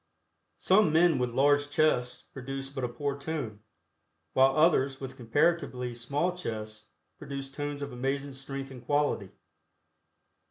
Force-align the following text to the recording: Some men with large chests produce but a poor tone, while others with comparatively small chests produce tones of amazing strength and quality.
Some 0.57 0.91
men 0.91 1.19
with 1.19 1.29
large 1.29 1.69
chests 1.69 2.23
produce 2.33 2.69
but 2.69 2.83
a 2.83 2.87
poor 2.89 3.15
tone, 3.19 3.59
while 4.33 4.57
others 4.57 4.99
with 4.99 5.15
comparatively 5.15 5.93
small 5.93 6.35
chests 6.35 6.87
produce 7.19 7.51
tones 7.51 7.83
of 7.83 7.93
amazing 7.93 8.33
strength 8.33 8.71
and 8.71 8.83
quality. 8.83 9.29